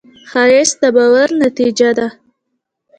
[0.29, 2.07] ښایست د باور نتیجه ده